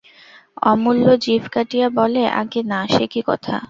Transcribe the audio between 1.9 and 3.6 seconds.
বলে, আজ্ঞে না, সে কী কথা!